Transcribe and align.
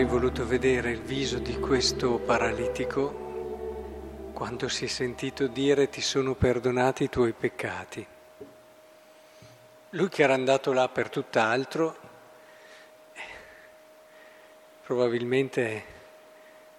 avrei 0.00 0.18
voluto 0.18 0.46
vedere 0.46 0.92
il 0.92 1.02
viso 1.02 1.38
di 1.38 1.58
questo 1.58 2.16
paralitico 2.16 4.30
quando 4.32 4.66
si 4.66 4.86
è 4.86 4.88
sentito 4.88 5.46
dire 5.46 5.90
ti 5.90 6.00
sono 6.00 6.34
perdonati 6.34 7.04
i 7.04 7.10
tuoi 7.10 7.32
peccati. 7.32 8.06
Lui 9.90 10.08
che 10.08 10.22
era 10.22 10.32
andato 10.32 10.72
là 10.72 10.88
per 10.88 11.10
tutt'altro, 11.10 11.96
probabilmente 14.84 15.84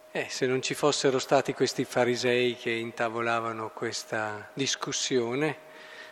eh, 0.10 0.26
se 0.28 0.48
non 0.48 0.64
ci 0.64 0.74
fossero 0.74 1.20
stati 1.20 1.54
questi 1.54 1.86
farisei 1.86 2.56
che 2.56 2.72
intavolavano 2.72 3.70
questa 3.70 4.50
discussione, 4.54 5.56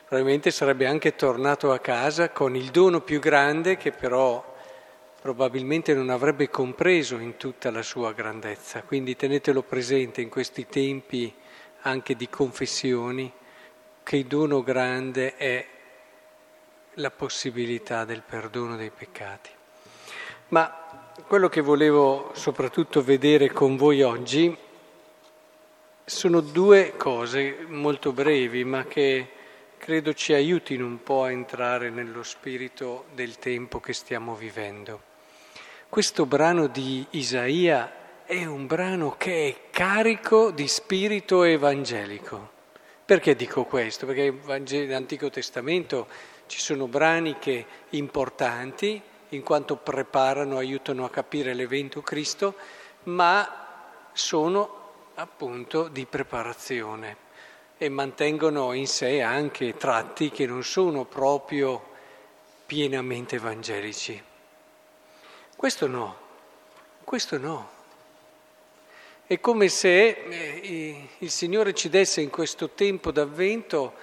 probabilmente 0.05 0.52
sarebbe 0.52 0.85
anche 0.85 1.16
tornato 1.16 1.71
a 1.71 1.80
casa 1.80 2.30
con 2.30 2.55
il 2.55 2.69
dono 2.69 3.02
più 3.02 3.19
grande 3.19 3.77
che 3.77 3.91
però 3.91 4.57
probabilmente 5.21 5.93
non 5.93 6.09
avrebbe 6.09 6.49
compreso 6.49 7.17
in 7.17 7.37
tutta 7.37 7.71
la 7.71 7.81
sua 7.81 8.13
grandezza. 8.13 8.83
Quindi 8.83 9.15
tenetelo 9.15 9.61
presente 9.61 10.21
in 10.21 10.29
questi 10.29 10.65
tempi 10.67 11.33
anche 11.81 12.15
di 12.15 12.29
confessioni, 12.29 13.31
che 14.03 14.25
dono 14.25 14.63
grande 14.63 15.35
è 15.35 15.65
la 16.93 17.11
possibilità 17.11 18.05
del 18.05 18.23
perdono 18.25 18.75
dei 18.75 18.91
peccati. 18.91 19.49
Ma 20.49 21.13
quello 21.27 21.47
che 21.47 21.61
volevo 21.61 22.31
soprattutto 22.33 23.03
vedere 23.03 23.51
con 23.51 23.75
voi 23.77 24.01
oggi 24.01 24.55
sono 26.05 26.41
due 26.41 26.95
cose 26.97 27.66
molto 27.67 28.11
brevi, 28.11 28.63
ma 28.63 28.85
che 28.85 29.29
credo 29.77 30.13
ci 30.13 30.33
aiutino 30.33 30.85
un 30.85 31.03
po' 31.03 31.23
a 31.23 31.31
entrare 31.31 31.89
nello 31.89 32.23
spirito 32.23 33.05
del 33.13 33.38
tempo 33.38 33.79
che 33.79 33.94
stiamo 33.94 34.33
vivendo. 34.35 35.08
Questo 35.89 36.27
brano 36.27 36.67
di 36.67 37.03
Isaia 37.09 38.23
è 38.23 38.45
un 38.45 38.67
brano 38.67 39.15
che 39.17 39.47
è 39.47 39.69
carico 39.71 40.51
di 40.51 40.67
spirito 40.67 41.41
evangelico. 41.41 42.51
Perché 43.03 43.35
dico 43.35 43.63
questo? 43.63 44.05
Perché 44.05 44.31
nell'Antico 44.69 45.31
Testamento 45.31 46.05
ci 46.45 46.59
sono 46.59 46.85
brani 46.85 47.39
che 47.39 47.65
importanti, 47.89 49.01
in 49.29 49.41
quanto 49.41 49.77
preparano, 49.77 50.57
aiutano 50.57 51.05
a 51.05 51.09
capire 51.09 51.55
l'evento 51.55 52.01
Cristo, 52.01 52.53
ma 53.05 53.87
sono 54.13 54.91
appunto 55.15 55.87
di 55.87 56.05
preparazione 56.05 57.17
e 57.79 57.89
mantengono 57.89 58.73
in 58.73 58.85
sé 58.85 59.23
anche 59.23 59.75
tratti 59.75 60.29
che 60.29 60.45
non 60.45 60.63
sono 60.63 61.05
proprio 61.05 61.83
pienamente 62.67 63.37
evangelici. 63.37 64.27
Questo 65.59 65.88
no, 65.88 66.15
questo 67.03 67.38
no. 67.38 67.69
È 69.25 69.41
come 69.41 69.67
se 69.67 70.07
eh, 70.07 71.09
il 71.17 71.29
Signore 71.29 71.73
ci 71.73 71.89
desse 71.89 72.21
in 72.21 72.29
questo 72.29 72.69
tempo 72.69 73.11
d'avvento 73.11 73.93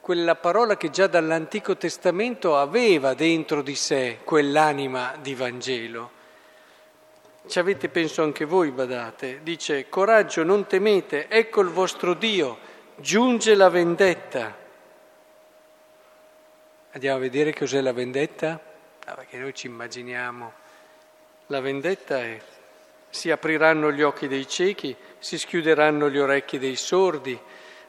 quella 0.00 0.34
parola 0.34 0.76
che 0.76 0.90
già 0.90 1.06
dall'Antico 1.06 1.78
Testamento 1.78 2.58
aveva 2.58 3.14
dentro 3.14 3.62
di 3.62 3.74
sé 3.76 4.18
quell'anima 4.24 5.16
di 5.22 5.34
Vangelo. 5.34 6.10
Ci 7.46 7.58
avete 7.58 7.88
penso 7.88 8.22
anche 8.22 8.44
voi, 8.44 8.70
badate, 8.70 9.40
dice 9.42 9.88
coraggio, 9.88 10.42
non 10.42 10.66
temete, 10.66 11.28
ecco 11.30 11.62
il 11.62 11.70
vostro 11.70 12.12
Dio, 12.12 12.58
giunge 12.96 13.54
la 13.54 13.70
vendetta. 13.70 14.54
Andiamo 16.90 17.16
a 17.16 17.20
vedere 17.20 17.54
cos'è 17.54 17.80
la 17.80 17.94
vendetta? 17.94 18.60
Ah, 19.06 19.14
perché 19.14 19.38
noi 19.38 19.54
ci 19.54 19.66
immaginiamo 19.66 20.59
la 21.50 21.60
vendetta 21.60 22.18
è 22.18 22.40
si 23.10 23.30
apriranno 23.32 23.90
gli 23.90 24.02
occhi 24.02 24.28
dei 24.28 24.46
ciechi, 24.46 24.94
si 25.18 25.36
schiuderanno 25.36 26.08
gli 26.08 26.18
orecchi 26.18 26.60
dei 26.60 26.76
sordi, 26.76 27.38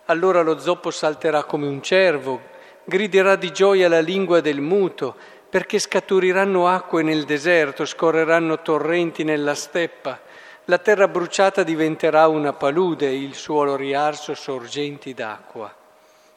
allora 0.06 0.42
lo 0.42 0.58
zoppo 0.58 0.90
salterà 0.90 1.44
come 1.44 1.68
un 1.68 1.82
cervo, 1.84 2.42
griderà 2.84 3.36
di 3.36 3.52
gioia 3.54 3.88
la 3.88 4.00
lingua 4.00 4.42
del 4.42 4.62
muto, 4.62 5.16
perché 5.48 5.78
scaturiranno 5.78 6.68
acque 6.68 7.04
nel 7.04 7.26
deserto, 7.26 7.86
scorreranno 7.86 8.64
torrenti 8.64 9.24
nella 9.24 9.54
steppa, 9.54 10.20
la 10.66 10.80
terra 10.80 11.08
bruciata 11.08 11.62
diventerà 11.62 12.28
una 12.28 12.54
palude, 12.54 13.14
il 13.14 13.36
suolo 13.36 13.76
riarso 13.76 14.34
sorgenti 14.34 15.14
d'acqua, 15.14 15.72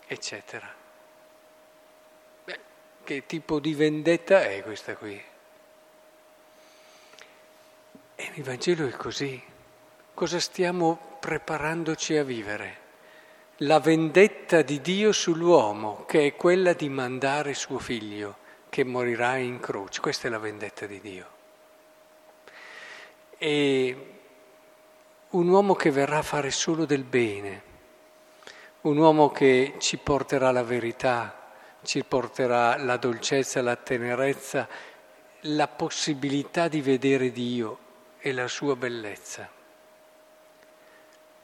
eccetera. 0.07 0.69
Beh, 2.45 2.59
che 3.03 3.25
tipo 3.25 3.61
di 3.61 3.73
vendetta 3.73 4.43
è 4.43 4.63
questa 4.63 4.95
qui? 4.95 5.33
E 8.17 8.24
il 8.37 8.43
Vangelo 8.43 8.89
è 8.89 8.91
così. 8.91 9.41
Cosa 10.13 10.41
stiamo 10.41 11.19
preparandoci 11.21 12.17
a 12.17 12.25
vivere? 12.25 12.83
La 13.59 13.79
vendetta 13.79 14.63
di 14.63 14.81
Dio 14.81 15.13
sull'uomo, 15.13 16.05
che 16.05 16.27
è 16.27 16.35
quella 16.35 16.73
di 16.73 16.89
mandare 16.89 17.55
suo 17.55 17.79
figlio, 17.79 18.39
che 18.71 18.83
morirà 18.83 19.37
in 19.37 19.61
croce. 19.61 20.01
Questa 20.01 20.27
è 20.27 20.31
la 20.31 20.39
vendetta 20.39 20.87
di 20.87 21.01
Dio. 21.01 21.27
E 23.39 24.07
un 25.31 25.49
uomo 25.49 25.75
che 25.75 25.93
verrà 25.93 26.19
a 26.19 26.23
fare 26.23 26.51
solo 26.51 26.87
del 26.87 27.05
bene, 27.05 27.63
un 28.83 28.97
uomo 28.97 29.31
che 29.31 29.75
ci 29.79 29.97
porterà 29.97 30.51
la 30.51 30.65
verità, 30.65 31.53
ci 31.85 32.03
porterà 32.03 32.77
la 32.79 32.97
dolcezza, 32.97 33.63
la 33.63 33.77
tenerezza, 33.77 34.67
la 35.43 35.69
possibilità 35.69 36.67
di 36.67 36.81
vedere 36.81 37.31
Dio 37.31 37.83
e 38.27 38.33
la 38.33 38.49
sua 38.49 38.75
bellezza. 38.75 39.47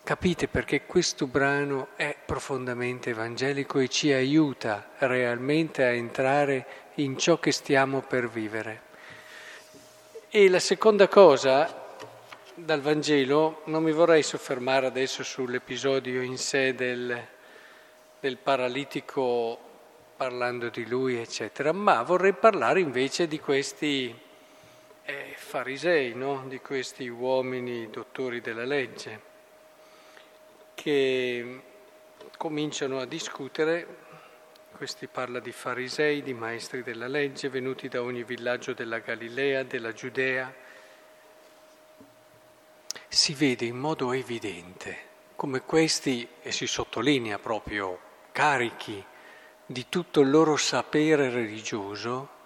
Capite 0.03 0.49
perché 0.49 0.87
questo 0.87 1.27
brano 1.27 1.89
è 1.95 2.17
profondamente 2.25 3.11
evangelico 3.11 3.81
e 3.81 3.89
ci 3.89 4.11
aiuta 4.13 4.93
realmente 4.97 5.85
a 5.85 5.91
entrare 5.91 6.67
in 6.95 7.19
ciò 7.19 7.39
che 7.39 7.53
stiamo 7.53 8.01
per 8.01 8.31
vivere. 8.31 8.81
E 10.31 10.49
la 10.49 10.59
seconda 10.59 11.07
cosa 11.07 11.99
dal 12.55 12.81
Vangelo, 12.81 13.61
non 13.67 13.83
mi 13.83 13.93
vorrei 13.93 14.23
soffermare 14.23 14.87
adesso 14.87 15.23
sull'episodio 15.23 16.23
in 16.23 16.39
sé 16.39 16.75
del, 16.75 17.27
del 18.21 18.39
paralitico 18.39 19.59
parlando 20.17 20.71
di 20.71 20.87
lui, 20.87 21.19
eccetera, 21.19 21.73
ma 21.73 22.03
vorrei 22.05 22.33
parlare 22.33 22.81
invece 22.81 23.29
di 23.29 23.39
questi 23.39 24.29
eh, 25.11 25.35
farisei, 25.37 26.15
no? 26.15 26.45
di 26.47 26.61
questi 26.61 27.09
uomini 27.09 27.91
dottori 27.91 28.41
della 28.41 28.65
legge, 28.65 29.21
che 30.75 31.61
cominciano 32.37 33.01
a 33.01 33.07
discutere, 33.07 34.09
questi 34.77 35.09
parla 35.09 35.41
di 35.41 35.53
farisei, 35.53 36.23
di 36.23 36.33
maestri 36.33 36.83
della 36.83 37.09
legge, 37.09 37.49
venuti 37.49 37.89
da 37.89 38.03
ogni 38.03 38.23
villaggio 38.23 38.73
della 38.73 38.99
Galilea, 38.99 39.65
della 39.65 39.93
Giudea. 39.93 40.55
Si 43.09 43.35
vede 43.35 43.65
in 43.65 43.77
modo 43.77 44.13
evidente 44.13 45.09
come 45.35 45.63
questi, 45.63 46.29
e 46.43 46.53
si 46.53 46.67
sottolinea 46.67 47.39
proprio, 47.39 47.99
carichi 48.31 49.03
di 49.65 49.87
tutto 49.89 50.21
il 50.21 50.31
loro 50.31 50.57
sapere 50.57 51.31
religioso, 51.31 52.40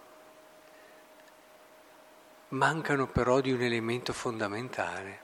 mancano 2.54 3.08
però 3.08 3.40
di 3.40 3.50
un 3.50 3.60
elemento 3.62 4.12
fondamentale, 4.12 5.20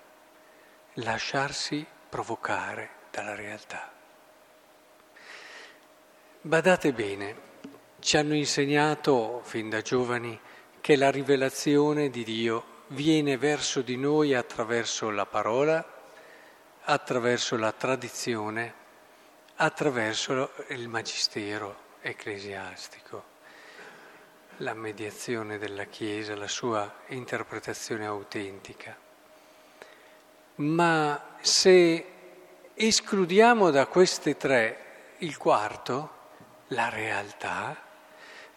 lasciarsi 0.94 1.86
provocare 2.08 2.90
dalla 3.10 3.36
realtà. 3.36 3.92
Badate 6.40 6.92
bene, 6.92 7.48
ci 8.00 8.16
hanno 8.16 8.34
insegnato 8.34 9.42
fin 9.44 9.68
da 9.68 9.80
giovani 9.80 10.38
che 10.80 10.96
la 10.96 11.10
rivelazione 11.10 12.10
di 12.10 12.24
Dio 12.24 12.78
viene 12.88 13.36
verso 13.36 13.80
di 13.82 13.96
noi 13.96 14.34
attraverso 14.34 15.10
la 15.10 15.26
parola, 15.26 15.84
attraverso 16.82 17.56
la 17.56 17.70
tradizione, 17.70 18.74
attraverso 19.56 20.52
il 20.68 20.88
magistero 20.88 21.88
ecclesiastico 22.00 23.38
la 24.60 24.74
mediazione 24.74 25.58
della 25.58 25.84
Chiesa, 25.84 26.36
la 26.36 26.48
sua 26.48 26.92
interpretazione 27.08 28.04
autentica. 28.04 28.94
Ma 30.56 31.36
se 31.40 32.04
escludiamo 32.74 33.70
da 33.70 33.86
queste 33.86 34.36
tre 34.36 34.78
il 35.18 35.36
quarto, 35.38 36.10
la 36.68 36.90
realtà, 36.90 37.74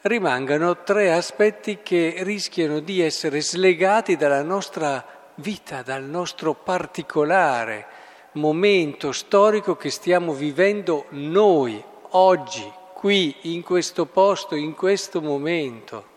rimangano 0.01 0.83
tre 0.83 1.13
aspetti 1.13 1.79
che 1.81 2.15
rischiano 2.19 2.79
di 2.79 3.01
essere 3.01 3.41
slegati 3.41 4.17
dalla 4.17 4.43
nostra 4.43 5.31
vita, 5.35 5.83
dal 5.83 6.03
nostro 6.03 6.53
particolare 6.53 7.87
momento 8.33 9.13
storico 9.13 9.77
che 9.77 9.89
stiamo 9.89 10.33
vivendo 10.33 11.05
noi 11.11 11.81
oggi, 12.09 12.71
qui, 13.03 13.35
in 13.53 13.63
questo 13.63 14.05
posto, 14.05 14.55
in 14.55 14.75
questo 14.75 15.21
momento. 15.21 16.11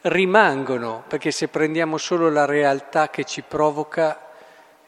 rimangono, 0.00 1.04
perché 1.06 1.30
se 1.30 1.46
prendiamo 1.46 1.98
solo 1.98 2.28
la 2.30 2.46
realtà 2.46 3.10
che 3.10 3.22
ci 3.22 3.42
provoca, 3.42 4.26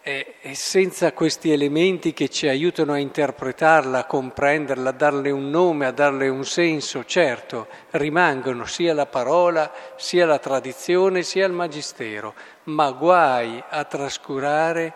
e, 0.02 0.34
senza 0.54 1.12
questi 1.12 1.52
elementi 1.52 2.12
che 2.12 2.28
ci 2.28 2.48
aiutano 2.48 2.92
a 2.92 2.98
interpretarla, 2.98 3.98
a 3.98 4.04
comprenderla, 4.06 4.88
a 4.88 4.92
darle 4.92 5.30
un 5.30 5.48
nome, 5.48 5.86
a 5.86 5.92
darle 5.92 6.26
un 6.26 6.44
senso, 6.44 7.04
certo, 7.04 7.68
rimangono 7.90 8.64
sia 8.64 8.94
la 8.94 9.06
parola, 9.06 9.70
sia 9.94 10.26
la 10.26 10.40
tradizione, 10.40 11.22
sia 11.22 11.46
il 11.46 11.52
magistero, 11.52 12.34
ma 12.64 12.90
guai 12.90 13.62
a 13.68 13.84
trascurare 13.84 14.92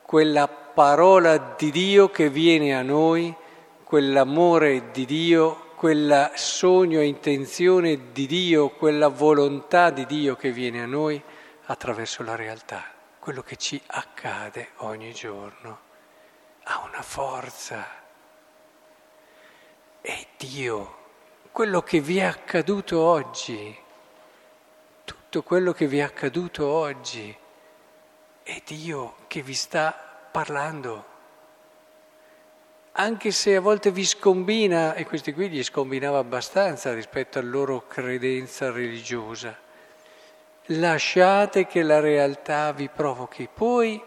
quella 0.00 0.48
parola 0.48 1.54
di 1.54 1.70
Dio 1.70 2.08
che 2.08 2.30
viene 2.30 2.74
a 2.74 2.80
noi, 2.80 3.44
quell'amore 3.86 4.90
di 4.90 5.06
Dio, 5.06 5.70
quel 5.76 6.32
sogno 6.34 6.98
e 6.98 7.06
intenzione 7.06 8.12
di 8.12 8.26
Dio, 8.26 8.70
quella 8.70 9.06
volontà 9.08 9.90
di 9.90 10.04
Dio 10.04 10.34
che 10.34 10.50
viene 10.50 10.82
a 10.82 10.86
noi 10.86 11.22
attraverso 11.66 12.22
la 12.24 12.34
realtà 12.34 12.94
quello 13.26 13.42
che 13.42 13.56
ci 13.56 13.82
accade 13.84 14.68
ogni 14.76 15.12
giorno 15.12 15.80
ha 16.62 16.78
una 16.86 17.02
forza. 17.02 17.84
È 20.00 20.26
Dio, 20.36 20.96
quello 21.50 21.82
che 21.82 21.98
vi 21.98 22.18
è 22.18 22.22
accaduto 22.22 23.00
oggi, 23.00 23.76
tutto 25.02 25.42
quello 25.42 25.72
che 25.72 25.88
vi 25.88 25.98
è 25.98 26.02
accaduto 26.02 26.68
oggi, 26.68 27.36
è 28.44 28.62
Dio 28.64 29.16
che 29.26 29.42
vi 29.42 29.54
sta 29.54 29.90
parlando. 30.30 31.15
Anche 32.98 33.30
se 33.30 33.56
a 33.56 33.60
volte 33.60 33.90
vi 33.90 34.04
scombina, 34.04 34.94
e 34.94 35.04
questi 35.04 35.32
qui 35.32 35.48
gli 35.50 35.62
scombinava 35.62 36.18
abbastanza 36.18 36.94
rispetto 36.94 37.38
alla 37.38 37.50
loro 37.50 37.86
credenza 37.86 38.70
religiosa 38.70 39.64
lasciate 40.66 41.66
che 41.66 41.82
la 41.82 42.00
realtà 42.00 42.72
vi 42.72 42.88
provochi, 42.88 43.48
poi 43.52 44.02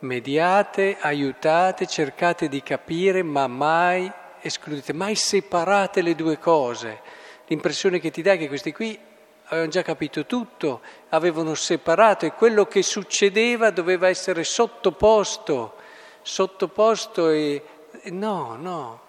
mediate, 0.00 0.96
aiutate, 1.00 1.86
cercate 1.86 2.48
di 2.48 2.62
capire, 2.62 3.22
ma 3.22 3.46
mai 3.46 4.10
escludete, 4.40 4.92
mai 4.92 5.14
separate 5.14 6.02
le 6.02 6.14
due 6.14 6.38
cose. 6.38 7.00
L'impressione 7.46 7.98
che 7.98 8.10
ti 8.10 8.22
dà 8.22 8.32
è 8.32 8.38
che 8.38 8.48
questi 8.48 8.72
qui 8.72 8.98
avevano 9.46 9.70
già 9.70 9.82
capito 9.82 10.24
tutto, 10.26 10.80
avevano 11.08 11.54
separato 11.54 12.26
e 12.26 12.32
quello 12.32 12.66
che 12.66 12.82
succedeva 12.82 13.70
doveva 13.70 14.08
essere 14.08 14.44
sottoposto, 14.44 15.74
sottoposto 16.22 17.30
e 17.30 17.62
no, 18.10 18.56
no, 18.56 19.00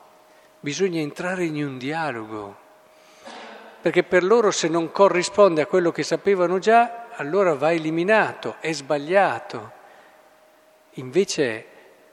bisogna 0.60 1.00
entrare 1.00 1.46
in 1.46 1.64
un 1.64 1.78
dialogo 1.78 2.64
perché 3.86 4.02
per 4.02 4.24
loro 4.24 4.50
se 4.50 4.68
non 4.68 4.92
corrisponde 4.92 5.62
a 5.62 5.68
quello 5.68 5.92
che 5.92 6.02
sapevano 6.02 6.58
già, 6.58 7.06
allora 7.12 7.54
va 7.54 7.72
eliminato, 7.72 8.56
è 8.60 8.72
sbagliato. 8.72 9.72
Invece 10.94 11.66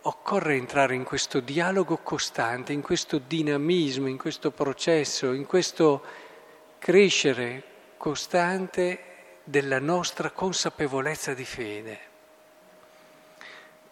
occorre 0.02 0.56
entrare 0.56 0.94
in 0.94 1.04
questo 1.04 1.40
dialogo 1.40 1.96
costante, 2.02 2.74
in 2.74 2.82
questo 2.82 3.16
dinamismo, 3.16 4.06
in 4.06 4.18
questo 4.18 4.50
processo, 4.50 5.32
in 5.32 5.46
questo 5.46 6.02
crescere 6.76 7.62
costante 7.96 9.38
della 9.42 9.78
nostra 9.78 10.30
consapevolezza 10.30 11.32
di 11.32 11.44
fede. 11.46 12.11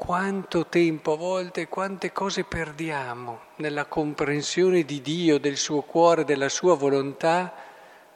Quanto 0.03 0.67
tempo 0.67 1.13
a 1.13 1.17
volte, 1.17 1.69
quante 1.69 2.11
cose 2.11 2.45
perdiamo 2.45 3.43
nella 3.57 3.85
comprensione 3.85 4.85
di 4.85 5.03
Dio, 5.03 5.39
del 5.39 5.59
suo 5.59 5.83
cuore, 5.83 6.25
della 6.25 6.49
sua 6.49 6.75
volontà, 6.75 7.53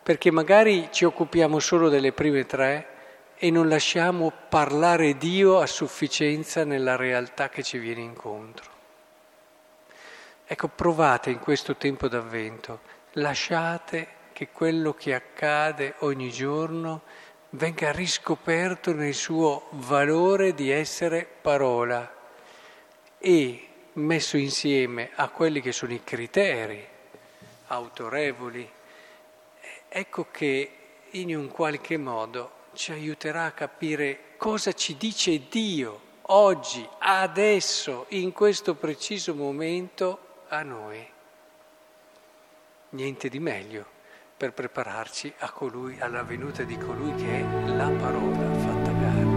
perché 0.02 0.30
magari 0.30 0.88
ci 0.90 1.04
occupiamo 1.04 1.58
solo 1.58 1.90
delle 1.90 2.12
prime 2.12 2.46
tre 2.46 2.88
e 3.36 3.50
non 3.50 3.68
lasciamo 3.68 4.32
parlare 4.48 5.18
Dio 5.18 5.60
a 5.60 5.66
sufficienza 5.66 6.64
nella 6.64 6.96
realtà 6.96 7.50
che 7.50 7.62
ci 7.62 7.76
viene 7.76 8.00
incontro. 8.00 8.70
Ecco, 10.46 10.68
provate 10.68 11.28
in 11.28 11.38
questo 11.38 11.76
tempo 11.76 12.08
d'avvento, 12.08 12.80
lasciate 13.12 14.08
che 14.32 14.48
quello 14.50 14.94
che 14.94 15.14
accade 15.14 15.96
ogni 15.98 16.30
giorno 16.30 17.02
venga 17.54 17.92
riscoperto 17.92 18.92
nel 18.92 19.14
suo 19.14 19.66
valore 19.70 20.54
di 20.54 20.70
essere 20.70 21.24
parola 21.24 22.12
e 23.18 23.68
messo 23.92 24.36
insieme 24.36 25.10
a 25.14 25.28
quelli 25.28 25.60
che 25.60 25.70
sono 25.70 25.92
i 25.92 26.02
criteri 26.02 26.84
autorevoli 27.68 28.68
ecco 29.88 30.26
che 30.32 30.70
in 31.10 31.36
un 31.36 31.48
qualche 31.48 31.96
modo 31.96 32.50
ci 32.72 32.90
aiuterà 32.90 33.44
a 33.44 33.52
capire 33.52 34.34
cosa 34.36 34.72
ci 34.72 34.96
dice 34.96 35.46
Dio 35.48 36.00
oggi, 36.28 36.86
adesso, 36.98 38.06
in 38.08 38.32
questo 38.32 38.74
preciso 38.74 39.34
momento 39.34 40.18
a 40.48 40.62
noi. 40.62 41.06
Niente 42.90 43.28
di 43.28 43.38
meglio 43.38 43.93
per 44.36 44.52
prepararci 44.52 45.32
colui, 45.52 45.98
alla 46.00 46.22
venuta 46.22 46.62
di 46.64 46.76
colui 46.76 47.14
che 47.14 47.40
è 47.40 47.66
la 47.66 47.88
parola 47.88 48.54
fatta 48.58 48.90
carne. 48.90 49.33